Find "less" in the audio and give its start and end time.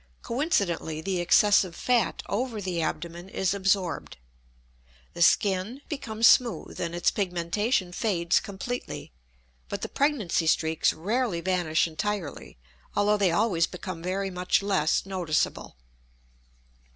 14.63-15.05